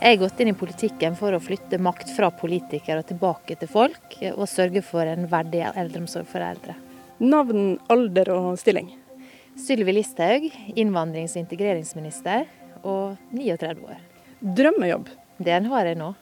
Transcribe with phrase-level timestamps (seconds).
[0.00, 4.14] Jeg har gått inn i politikken for å flytte makt fra politikere tilbake til folk,
[4.32, 6.72] og sørge for en verdig eldreomsorg for eldre.
[7.20, 8.88] Navn, alder og stilling?
[9.60, 12.46] Sylvi Listhaug, innvandrings- og integreringsminister,
[12.80, 13.98] og 39 år.
[14.40, 15.10] Drømmejobb?
[15.36, 16.14] Den har jeg nå.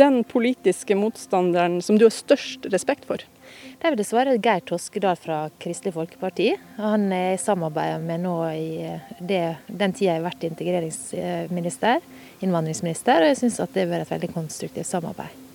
[0.00, 3.20] Den politiske motstanderen som du har størst respekt for?
[3.20, 6.54] Det er dessverre Geir Toskedal fra Kristelig Folkeparti.
[6.80, 8.88] Han er i samarbeid med nå i
[9.20, 12.00] det, den tida jeg har vært integreringsminister,
[12.44, 15.46] innvandringsminister, og jeg syns at det har vært et veldig konstruktivt samarbeid.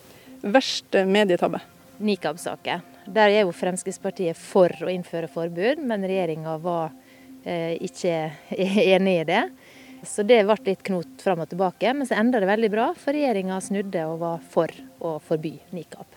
[0.43, 1.61] Verste medietabbe?
[2.03, 2.83] Nikab-saken.
[3.05, 6.91] Der er jo Fremskrittspartiet for å innføre forbud, men regjeringa var
[7.43, 8.17] eh, ikke
[8.95, 9.43] enig i det.
[10.03, 11.93] Så det ble litt knot fram og tilbake.
[11.95, 16.07] Men så enda det veldig bra, for regjeringa snudde og var for å forby nikab.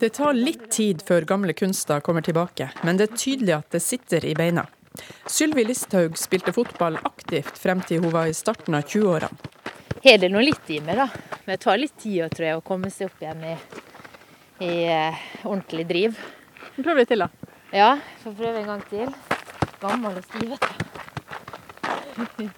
[0.00, 3.82] Det tar litt tid før gamle kunster kommer tilbake, men det er tydelig at det
[3.84, 4.62] sitter i beina.
[5.28, 9.36] Sylvi Listhaug spilte fotball aktivt frem til hun var i starten av 20-årene.
[10.00, 11.08] Har det nå litt i meg, da.
[11.44, 13.52] Men det tar litt tid tror jeg, å komme seg opp igjen i,
[14.64, 16.16] i uh, ordentlig driv.
[16.80, 17.28] Prøv litt til, da.
[17.76, 17.90] Ja,
[18.24, 19.12] får prøve en gang til.
[19.84, 20.64] Gammel og stiv, vet
[22.40, 22.48] du.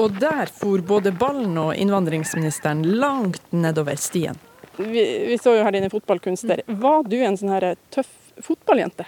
[0.00, 4.38] Og der for både ballen og innvandringsministeren langt nedover stien.
[4.76, 6.64] Vi, vi så jo her dine fotballkunster.
[6.66, 8.10] Var du en sånn her tøff
[8.42, 9.06] fotballjente?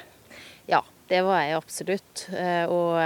[0.71, 2.27] Ja, det var jeg absolutt.
[2.31, 3.01] Eh, og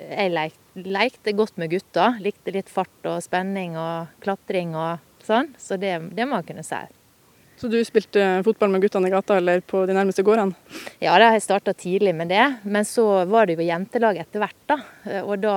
[0.00, 2.14] jeg lekte, lekte godt med gutta.
[2.22, 5.52] Likte litt fart og spenning og klatring og sånn.
[5.58, 6.82] Så det, det må jeg kunne si.
[7.60, 10.56] Så du spilte fotball med guttene i gata eller på de nærmeste gårdene?
[10.96, 12.46] Ja, da har jeg starta tidlig med det.
[12.64, 14.78] Men så var det jo jentelag etter hvert, da.
[15.20, 15.56] Og da.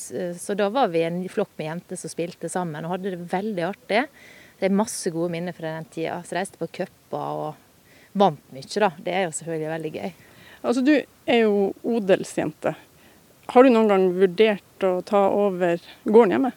[0.00, 3.66] Så da var vi en flokk med jenter som spilte sammen og hadde det veldig
[3.68, 4.06] artig.
[4.56, 6.22] Det er masse gode minner fra den tida.
[6.24, 8.90] Så reiste på cuper og vant mye, da.
[8.96, 10.10] Det er jo selvfølgelig veldig gøy.
[10.62, 12.72] Altså, du er jo odelsjente.
[13.52, 16.56] Har du noen gang vurdert å ta over gården hjemme?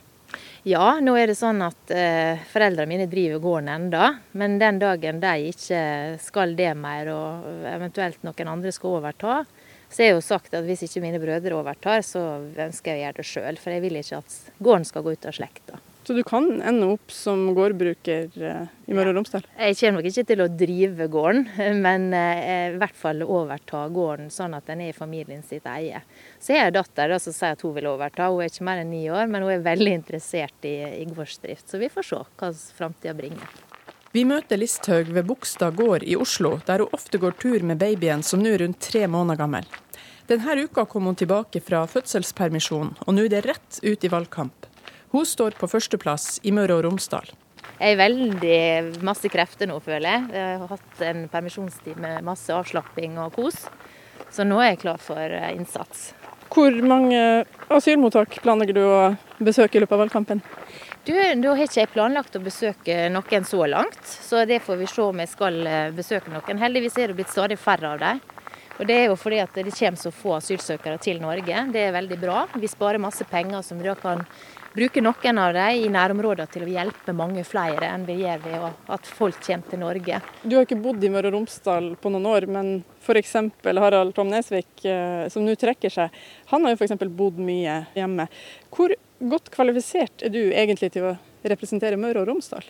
[0.63, 5.19] Ja, nå er det sånn at eh, foreldrene mine driver gården enda, Men den dagen
[5.19, 5.81] de ikke
[6.23, 9.41] skal det mer, og eventuelt noen andre skal overta,
[9.91, 13.17] så er jo sagt at hvis ikke mine brødre overtar, så ønsker jeg å gjøre
[13.19, 13.59] det sjøl.
[13.59, 15.81] For jeg vil ikke at gården skal gå ut av slekta.
[16.03, 19.45] Så du kan ende opp som gårdbruker eh, i Møre og Romsdal?
[19.55, 21.45] Jeg kommer nok ikke til å drive gården,
[21.79, 26.01] men eh, i hvert fall overta gården sånn at den er i familien sitt eie.
[26.43, 28.27] Så jeg har en datter som sier at hun vil overta.
[28.27, 31.69] Hun er ikke mer enn ni år, men hun er veldig interessert i, i gårdsdrift.
[31.71, 33.55] Så vi får se hva framtida bringer.
[34.13, 38.27] Vi møter Listhaug ved Bogstad gård i Oslo, der hun ofte går tur med babyen
[38.27, 39.71] som nå er rundt tre måneder gammel.
[40.27, 44.67] Denne uka kom hun tilbake fra fødselspermisjon, og nå er det rett ut i valgkamp.
[45.13, 47.27] Hun står på førsteplass i Møre og Romsdal.
[47.77, 50.23] Jeg er veldig masse krefter nå, føler jeg.
[50.33, 53.59] Jeg har hatt en permisjonstid med masse avslapping og kos.
[54.33, 56.11] Så nå er jeg klar for eh, innsats.
[56.53, 57.19] Hvor mange
[57.73, 58.99] asylmottak planlegger du å
[59.37, 60.41] besøke i løpet av valgkampen?
[61.05, 64.89] Du, Da har ikke jeg planlagt å besøke noen så langt, så det får vi
[64.89, 66.61] se om jeg skal eh, besøke noen.
[66.61, 68.23] Heldigvis er det blitt stadig færre av dem.
[68.79, 71.67] Og Det er jo fordi at det kommer så få asylsøkere til Norge.
[71.71, 72.47] Det er veldig bra.
[72.57, 74.23] Vi sparer masse penger som vi da kan
[74.73, 78.65] bruke noen av dem i nærområdene til å hjelpe mange flere enn vi gjør ved
[78.95, 80.21] at folk kommer til Norge.
[80.41, 82.73] Du har ikke bodd i Møre og Romsdal på noen år, men
[83.05, 83.35] f.eks.
[83.63, 86.97] Harald Tom Nesvik, eh, som nå trekker seg, han har jo f.eks.
[87.13, 88.25] bodd mye hjemme.
[88.73, 92.65] Hvor godt kvalifisert er du egentlig til å representere Møre og Romsdal?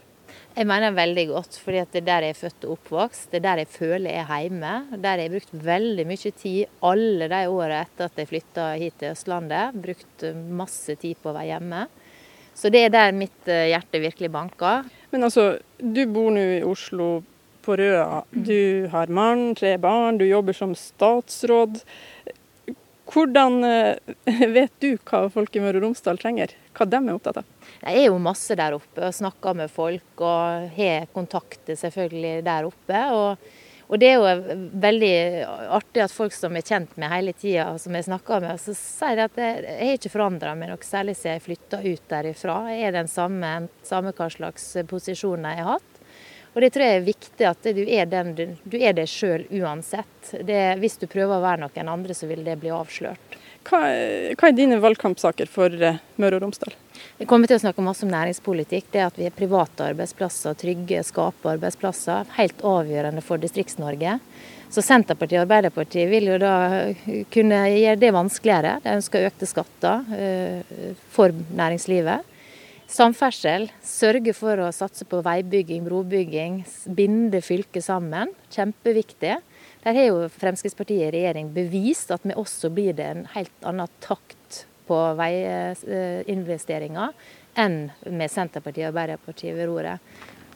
[0.53, 3.31] Jeg mener veldig godt, fordi det er der jeg er født og oppvokst.
[3.31, 4.73] Det er der jeg føler jeg er hjemme.
[5.01, 8.99] Der jeg har brukt veldig mye tid alle de årene etter at jeg flytta hit
[9.01, 9.79] til Østlandet.
[9.87, 10.25] Brukt
[10.61, 11.87] masse tid på å være hjemme.
[12.53, 14.85] Så det er der mitt eh, hjerte virkelig banker.
[15.09, 17.09] Men altså, du bor nå i Oslo
[17.65, 18.21] på Røa.
[18.29, 21.81] Du har mann, tre barn, du jobber som statsråd.
[23.13, 23.95] Hvordan eh,
[24.57, 26.55] vet du hva folk i Møre og Romsdal trenger?
[26.73, 27.51] Hva de er opptatt av?
[27.83, 32.65] Jeg er jo masse der oppe og snakker med folk og har kontakter selvfølgelig der
[32.65, 33.03] oppe.
[33.13, 33.45] Og,
[33.85, 35.13] og, det er jo veldig
[35.77, 39.19] artig at folk som er kjent med hele tida, som jeg snakker med, så sier
[39.19, 42.59] de at jeg, har ikke forandra meg noe særlig siden jeg flytta ut derifra.
[42.73, 43.55] Jeg er den samme,
[43.85, 45.92] samme hva slags posisjoner jeg har hatt.
[46.53, 50.33] Og det tror jeg er viktig at du er, den, du, er det sjøl uansett.
[50.45, 53.37] Det, hvis du prøver å være noen andre, så vil det bli avslørt.
[53.63, 53.79] Hva,
[54.35, 56.75] hva er dine valgkampsaker for eh, Møre og Romsdal?
[57.17, 58.89] Vi kommer til å snakke masse om næringspolitikk.
[58.93, 62.27] Det at vi har private arbeidsplasser, trygge, skape arbeidsplasser.
[62.37, 64.19] Helt avgjørende for Distrikts-Norge.
[64.73, 66.53] Så Senterpartiet og Arbeiderpartiet vil jo da
[67.33, 68.77] kunne gjøre det vanskeligere.
[68.81, 72.25] De ønsker økte skatter uh, for næringslivet.
[72.91, 73.69] Samferdsel.
[73.83, 76.65] Sørge for å satse på veibygging, brobygging.
[76.95, 78.29] Binde fylket sammen.
[78.53, 79.37] Kjempeviktig.
[79.83, 83.65] Der har jo Fremskrittspartiet i regjering bevist at med oss så blir det en helt
[83.67, 87.09] annen takt på veiinvesteringer
[87.59, 89.99] enn med Senterpartiet og Arbeiderpartiet ved roret.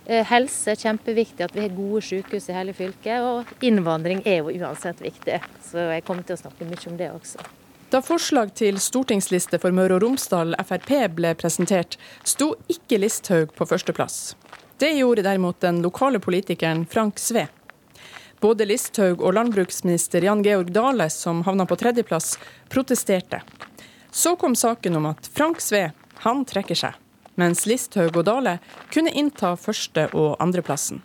[0.07, 3.19] Eh, helse er kjempeviktig, at vi har gode sykehus i hele fylket.
[3.27, 7.11] Og innvandring er jo uansett viktig, så jeg kommer til å snakke mye om det
[7.11, 7.39] også.
[7.87, 11.95] Da forslag til stortingsliste for Møre og Romsdal Frp ble presentert,
[12.27, 14.35] sto ikke Listhaug på førsteplass.
[14.75, 17.45] Det gjorde derimot den lokale politikeren Frank Sve.
[18.43, 22.35] Både Listhaug og landbruksminister Jan Georg Dale, som havna på tredjeplass,
[22.67, 23.39] protesterte.
[24.11, 25.93] Så kom saken om at Frank Sve
[26.25, 26.99] han trekker seg,
[27.39, 28.57] mens Listhaug og Dale
[28.91, 30.99] kunne innta første- og andreplassen.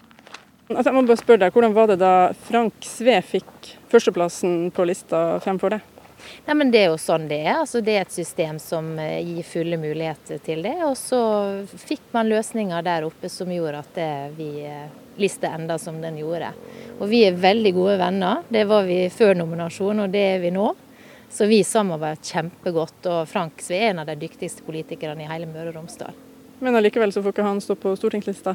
[0.66, 2.12] Altså, jeg må bare spørre deg, Hvordan var det da
[2.50, 5.84] Frank Sve fikk førsteplassen på lista fremfor det?
[6.46, 7.60] Nei, men Det er jo sånn det er.
[7.60, 10.76] Altså, det er et system som eh, gir fulle muligheter til det.
[10.86, 11.20] Og så
[11.66, 14.50] fikk man løsninger der oppe som gjorde at det, vi
[15.16, 16.52] liste enda som den gjorde.
[16.98, 18.42] Og vi er veldig gode venner.
[18.48, 20.72] Det var vi før nominasjon, og det er vi nå.
[21.32, 23.08] Så vi samarbeider kjempegodt.
[23.08, 26.16] Og Frank Sve er en av de dyktigste politikerne i hele Møre og Romsdal.
[26.62, 28.54] Men allikevel så får ikke han stå på stortingslista?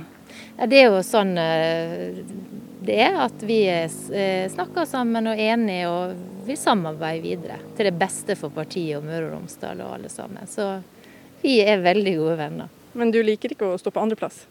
[0.55, 2.21] Ja, det er jo sånn eh,
[2.87, 3.59] det er, at vi
[4.49, 5.91] snakker sammen og er enige.
[5.91, 7.59] og vil samarbeide videre.
[7.75, 10.47] Til det beste for partiet og Møre og Romsdal og alle sammen.
[10.49, 10.77] Så
[11.43, 12.71] vi er veldig gode venner.
[12.97, 14.45] Men du liker ikke å stå på andreplass?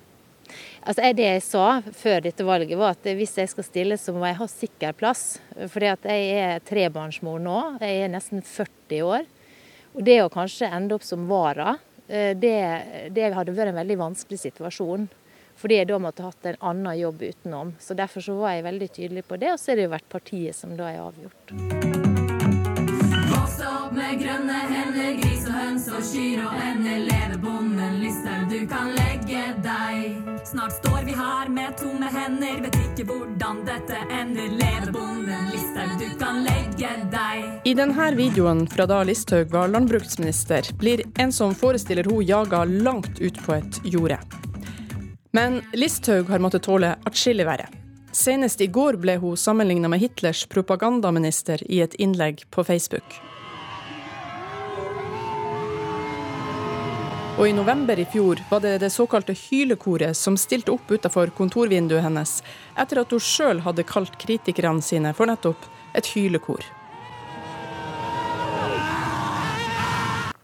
[0.86, 4.28] Altså, det jeg sa før dette valget, var at hvis jeg skal stille, så må
[4.28, 5.24] jeg ha sikker plass.
[5.72, 5.98] For jeg
[6.36, 7.58] er trebarnsmor nå.
[7.82, 9.26] Jeg er nesten 40 år.
[9.96, 12.56] Og det å kanskje ende opp som vara, eh, det,
[13.16, 15.08] det hadde vært en veldig vanskelig situasjon.
[15.56, 17.75] Fordi jeg da måtte hatt en annen jobb utenom.
[17.81, 20.11] Så Derfor så var jeg veldig tydelig på det, og så har det jo vært
[20.12, 22.05] partiet som da er avgjort
[23.97, 26.99] med grønne hender, gris og høns og kyr og ender.
[27.06, 30.19] Leve bonden Listhaug, du kan legge deg.
[30.47, 34.50] Snart står vi her med tomme hender, vet ikke hvordan dette ender.
[34.61, 37.47] Leve bonden Listhaug, du kan legge deg.
[37.67, 43.23] I denne videoen fra da Listhaug var landbruksminister, blir en som forestiller hun jaga langt
[43.23, 44.20] ut på et jorde.
[45.36, 47.66] Men Listhaug har måttet tåle atskillig verre.
[48.12, 53.18] Senest i går ble hun sammenligna med Hitlers propagandaminister i et innlegg på Facebook.
[57.36, 62.06] Og i november i fjor var det det såkalte hylekoret som stilte opp utenfor kontorvinduet
[62.06, 62.38] hennes,
[62.72, 66.64] etter at hun sjøl hadde kalt kritikerne sine for nettopp et hylekor.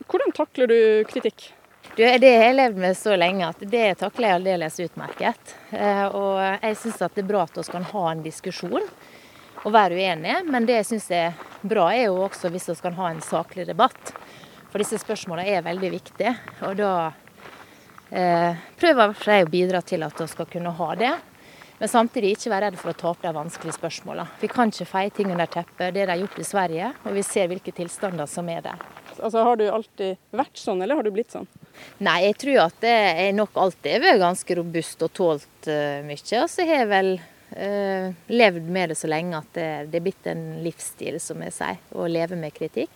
[0.04, 0.78] Hvordan takler du
[1.08, 1.48] kritikk?
[1.96, 5.50] Du, det har jeg levd med så lenge at det takler jeg aldeles utmerket.
[5.76, 8.86] Eh, og jeg syns det er bra at vi kan ha en diskusjon
[9.62, 12.96] og være uenige, men det jeg syns er bra, er jo også hvis vi kan
[12.96, 14.14] ha en saklig debatt.
[14.72, 16.32] For disse spørsmålene er veldig viktige.
[16.64, 16.94] Og da
[18.08, 21.12] eh, prøver jeg å bidra til at vi skal kunne ha det.
[21.76, 24.40] Men samtidig ikke være redd for å ta opp de vanskelige spørsmålene.
[24.40, 25.92] Vi kan ikke feie ting under teppet.
[25.92, 29.01] Det de har gjort i Sverige, og vi ser hvilke tilstander som er der.
[29.18, 31.48] Altså, Har du alltid vært sånn, eller har du blitt sånn?
[32.04, 36.40] Nei, jeg tror at jeg nok alltid har vært ganske robust og tålt uh, mye.
[36.42, 40.06] Og så har jeg vel uh, levd med det så lenge at det, det er
[40.06, 42.92] blitt en livsstil, som jeg sier, å leve med kritikk.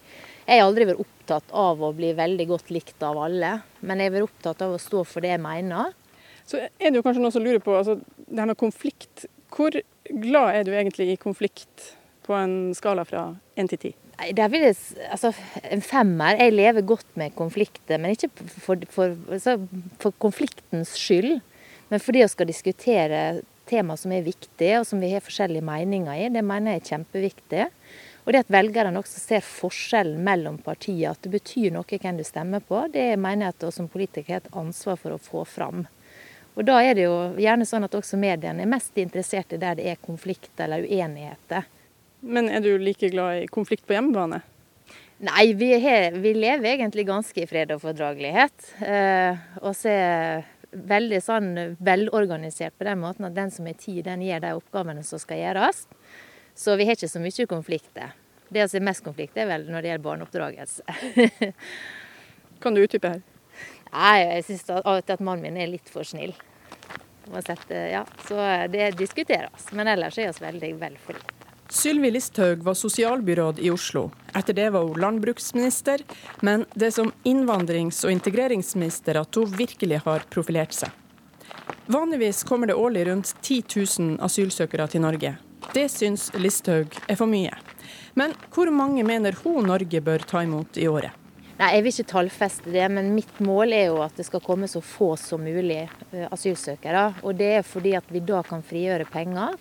[0.46, 4.12] Jeg har aldri vært opptatt av å bli veldig godt likt av alle, men jeg
[4.12, 5.94] har vært opptatt av å stå for det jeg mener.
[6.46, 9.26] Så er det jo kanskje noen som lurer på altså, det her med konflikt.
[9.50, 9.74] Hvor
[10.06, 11.90] glad er du egentlig i konflikt
[12.26, 13.92] på en skala fra én til ti?
[14.16, 14.76] Det vil jeg,
[15.12, 15.32] altså,
[15.70, 16.38] en femmer.
[16.40, 19.58] Jeg lever godt med konflikter, men ikke for, for, altså,
[20.00, 21.42] for konfliktens skyld.
[21.90, 23.20] Men fordi vi skal diskutere
[23.68, 26.30] tema som er viktige, og som vi har forskjellige meninger i.
[26.32, 27.66] Det mener jeg er kjempeviktig.
[28.24, 32.24] Og det at velgerne også ser forskjellen mellom partier, at det betyr noe hvem du
[32.26, 35.44] stemmer på, det mener jeg at vi som politikere har et ansvar for å få
[35.46, 35.84] fram.
[36.56, 39.76] Og da er det jo gjerne sånn at også mediene er mest interessert i der
[39.78, 41.68] det er konflikt eller uenigheter.
[42.26, 44.42] Men er du like glad i konflikt på hjemmebane?
[45.26, 48.72] Nei, vi, er, vi lever egentlig ganske i fred og fordragelighet.
[48.84, 50.44] Eh, og så er
[50.76, 55.04] veldig sånn velorganisert på den måten at den som er tid, den gjør de oppgavene
[55.06, 55.86] som skal gjøres.
[56.56, 58.12] Så vi har ikke så mye konflikter.
[58.52, 60.84] Det som er mest konflikt, er vel når det gjelder barneoppdragelse.
[62.62, 63.24] kan du utdype her?
[63.94, 66.34] Nei, jeg syns til at mannen min er litt for snill.
[67.70, 68.36] Ja, så
[68.70, 69.72] det diskuteres.
[69.72, 71.35] Men ellers er vi veldig vel forlikt.
[71.68, 74.10] Sylvi Listhaug var sosialbyråd i Oslo.
[74.34, 76.02] Etter det var hun landbruksminister,
[76.40, 80.90] men det er som innvandrings- og integreringsminister at hun virkelig har profilert seg.
[81.86, 83.62] Vanligvis kommer det årlig rundt 10
[83.98, 85.36] 000 asylsøkere til Norge.
[85.74, 87.54] Det syns Listhaug er for mye.
[88.14, 91.10] Men hvor mange mener hun Norge bør ta imot i året?
[91.56, 94.68] Nei, Jeg vil ikke tallfeste det, men mitt mål er jo at det skal komme
[94.68, 97.22] så få som mulig eh, asylsøkere.
[97.24, 99.56] Og det er fordi at vi da kan frigjøre penger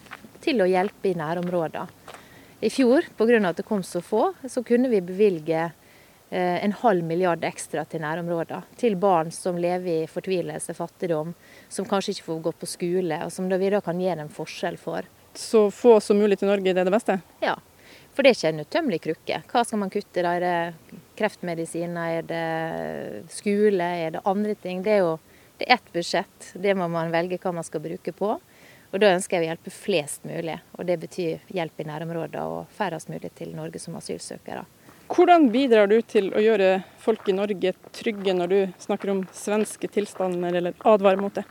[0.46, 2.22] til å hjelpe i nærområdene.
[2.64, 3.42] I fjor, pga.
[3.50, 5.66] at det kom så få, så kunne vi bevilge
[6.30, 8.64] eh, en halv milliard ekstra til nærområder.
[8.80, 11.34] Til barn som lever i fortvilelse, fattigdom,
[11.70, 14.80] som kanskje ikke får gå på skole, og som vi da kan gjøre en forskjell
[14.82, 15.06] for.
[15.36, 17.20] Så få som mulig til Norge, det er det beste?
[17.44, 17.58] Ja.
[18.16, 19.42] For det er ikke en utømmelig krukke.
[19.52, 20.34] Hva skal man kutte da?
[20.40, 24.82] Er det kreftmedisiner, er det skole, er det andre ting?
[24.86, 25.18] Det er jo
[25.60, 26.54] det er ett budsjett.
[26.54, 28.34] Det må man velge hva man skal bruke på.
[28.96, 30.56] Og Da ønsker jeg å hjelpe flest mulig.
[30.80, 34.64] Og Det betyr hjelp i nærområdene og færrest mulig til Norge som asylsøkere.
[35.12, 39.90] Hvordan bidrar du til å gjøre folk i Norge trygge når du snakker om svenske
[39.92, 41.44] tilstander eller advarer mot det?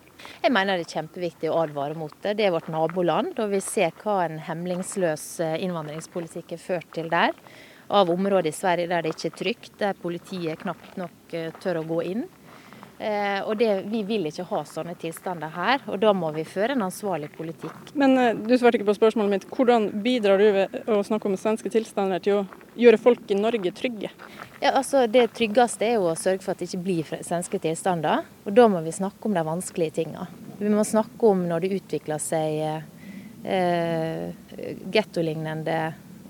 [0.42, 2.32] Jeg mener det er kjempeviktig å advare mot det.
[2.40, 7.12] Det er vårt naboland, og vi ser hva en hemlingsløs eh, innvandringspolitikk er ført til
[7.12, 7.36] der.
[7.92, 11.82] Av områder i Sverige der det ikke er trygt, der politiet knapt nok eh, tør
[11.82, 12.24] å gå inn.
[12.98, 16.76] Eh, og det, Vi vil ikke ha sånne tilstander her, og da må vi føre
[16.76, 17.90] en ansvarlig politikk.
[17.98, 19.46] Men eh, du svarte ikke på spørsmålet mitt.
[19.50, 22.44] Hvordan bidrar du ved å snakke om svenske tilstander til å
[22.78, 24.12] gjøre folk i Norge trygge?
[24.62, 28.22] Ja, altså Det tryggeste er jo å sørge for at det ikke blir svenske tilstander.
[28.46, 30.28] Og da må vi snakke om de vanskelige tingene.
[30.60, 32.62] Vi må snakke om når det utvikler seg
[33.42, 34.28] eh,
[34.94, 35.80] gettolignende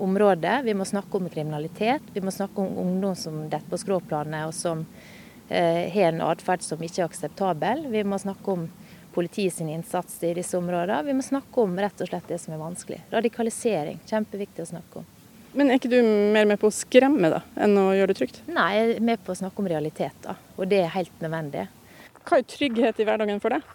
[0.01, 0.65] områder.
[0.65, 2.09] Vi må snakke om kriminalitet.
[2.15, 4.87] Vi må snakke om ungdom som detter på skråplanet og som
[5.49, 7.85] har en atferd som ikke er akseptabel.
[7.93, 8.69] Vi må snakke om
[9.15, 11.03] politiets innsats i disse områdene.
[11.07, 13.03] Vi må snakke om rett og slett det som er vanskelig.
[13.13, 14.01] Radikalisering.
[14.09, 15.11] Kjempeviktig å snakke om.
[15.55, 16.01] Men er ikke du
[16.35, 18.41] mer med på å skremme da, enn å gjøre det trygt?
[18.51, 21.69] Nei, jeg er med på å snakke om realiteter, og det er helt nødvendig.
[22.25, 23.69] Hva er trygghet i hverdagen for deg?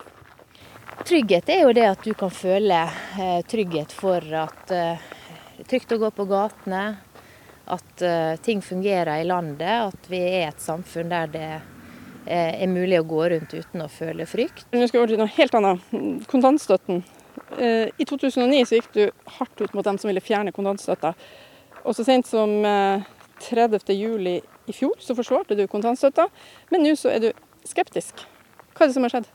[1.07, 5.05] Trygghet er jo det at du kan føle eh, trygghet for at eh,
[5.69, 6.83] trygt å gå på gatene,
[7.69, 12.71] at uh, ting fungerer i landet, at vi er et samfunn der det uh, er
[12.71, 14.65] mulig å gå rundt uten å føle frykt.
[14.73, 15.93] Nå skal vi over til noe helt annet.
[16.31, 17.03] Kontantstøtten.
[17.55, 19.03] Uh, I 2009 så gikk du
[19.39, 21.13] hardt ut mot dem som ville fjerne kontantstøtta.
[21.85, 22.51] Og så sent som
[23.39, 23.95] 30.07
[24.69, 26.27] i fjor så forsvarte du kontantstøtta,
[26.73, 27.29] men nå så er du
[27.65, 28.25] skeptisk.
[28.75, 29.29] Hva er det som har skjedd?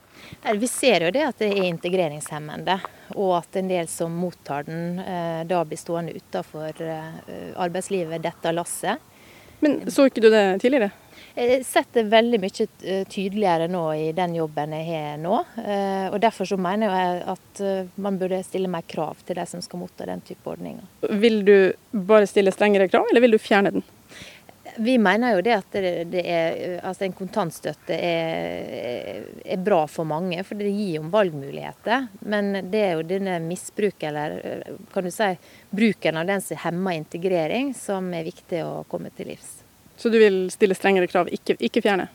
[0.53, 2.77] Vi ser jo det at det er integreringshemmende,
[3.15, 8.53] og at en del som mottar den, eh, da blir stående utenfor eh, arbeidslivet, dette
[8.53, 9.01] lasset.
[9.59, 10.91] Men så ikke du det tidligere?
[11.35, 15.41] Jeg setter veldig mye eh, tydeligere nå i den jobben jeg har nå.
[16.11, 17.63] og Derfor så mener jeg at
[17.95, 20.85] man burde stille mer krav til de som skal motta den type ordninger.
[21.23, 21.57] Vil du
[21.91, 23.87] bare stille strengere krav, eller vil du fjerne den?
[24.77, 30.07] Vi mener jo det at det, det er, altså en kontantstøtte er, er, bra for
[30.07, 32.07] mange, for det gir jo valgmuligheter.
[32.27, 34.35] Men det er jo denne misbruk, eller
[34.93, 35.29] kan du si
[35.71, 39.61] bruken av den som hemmer integrering, som er viktig å komme til livs.
[39.95, 42.09] Så du vil stille strengere krav, ikke, ikke fjerne?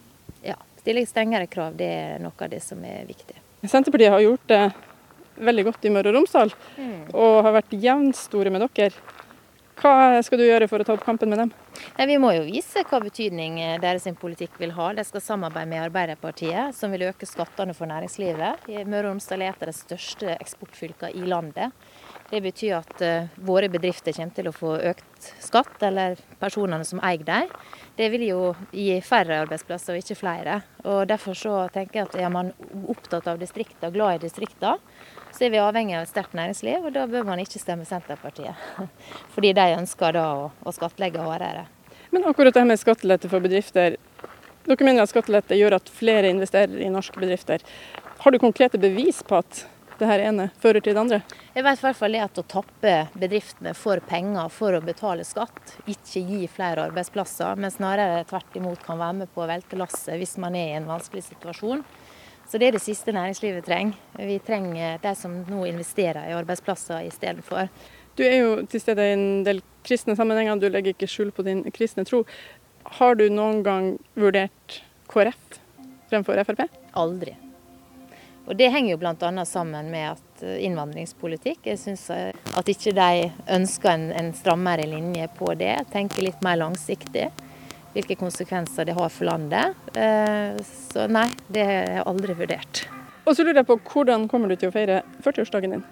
[0.44, 3.38] Ja, stille strengere krav det er noe av det som er viktig.
[3.64, 4.62] Senterpartiet har gjort det
[5.40, 7.00] veldig godt i Møre og Romsdal, mm.
[7.16, 9.16] og har vært jevnstore med dere.
[9.80, 11.52] Hva skal du gjøre for å ta opp kampen med dem?
[11.96, 14.90] Nei, vi må jo vise hva betydning eh, deres politikk vil ha.
[14.92, 18.68] De skal samarbeide med Arbeiderpartiet, som vil øke skattene for næringslivet.
[18.84, 21.72] Møre og Romsdal er et av de største eksportfylkene i landet.
[22.28, 27.00] Det betyr at uh, våre bedrifter kommer til å få økt skatt, eller personene som
[27.00, 27.48] eier dem.
[28.00, 30.62] Det vil jo gi færre arbeidsplasser og ikke flere.
[30.88, 32.54] Og Derfor så tenker jeg at er man
[32.88, 34.78] opptatt av distriktene, glad i distriktene,
[35.36, 38.56] så er vi avhengig av et sterkt næringsliv, og da bør man ikke stemme Senterpartiet.
[39.34, 41.66] Fordi de ønsker da å, å skattlegge hardere.
[42.10, 43.98] Men akkurat det med skattelette for bedrifter.
[44.64, 47.60] Dere mener at skattelette gjør at flere investerer i norske bedrifter.
[48.24, 49.66] Har du konkrete bevis på at
[50.00, 51.20] det her ene fører til det andre?
[51.54, 55.76] Jeg vet i hvert fall at å tappe bedriftene for penger for å betale skatt,
[55.84, 60.16] ikke gi flere arbeidsplasser, men snarere tvert imot kan være med på å velte lasset
[60.20, 61.84] hvis man er i en vanskelig situasjon.
[62.50, 63.98] Så det er det siste næringslivet trenger.
[64.18, 67.68] Vi trenger de som nå investerer i arbeidsplasser istedenfor.
[68.18, 71.46] Du er jo til stede i en del kristne sammenhenger, du legger ikke skjul på
[71.46, 72.24] din kristne tro.
[72.98, 74.80] Har du noen gang vurdert
[75.12, 75.60] KrF
[76.10, 76.66] fremfor Frp?
[76.98, 77.36] Aldri.
[78.50, 79.44] Og Det henger jo bl.a.
[79.46, 84.88] sammen med at eh, innvandringspolitikk Jeg syns eh, at ikke de ønsker en, en strammere
[84.90, 85.76] linje på det.
[85.92, 87.28] Tenker litt mer langsiktig
[87.94, 89.78] hvilke konsekvenser det har for landet.
[89.98, 90.58] Eh,
[90.90, 92.82] så nei, det har jeg aldri vurdert.
[93.22, 95.86] Og så lurer jeg på, Hvordan kommer du til å feire 40-årsdagen din?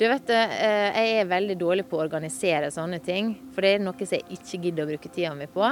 [0.00, 0.56] Du vet, eh,
[0.96, 3.34] Jeg er veldig dårlig på å organisere sånne ting.
[3.52, 5.68] For det er noe som jeg ikke gidder å bruke tida mi på.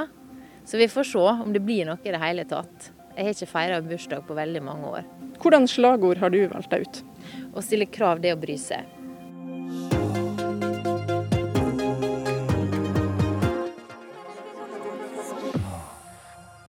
[0.65, 2.91] Så vi får se om det blir noe i det hele tatt.
[3.19, 5.07] Jeg har ikke feira bursdag på veldig mange år.
[5.43, 6.99] Hvordan slagord har du valgt deg ut?
[7.51, 8.87] Å stille krav, det å bry seg.